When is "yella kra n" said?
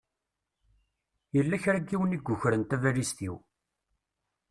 1.35-1.85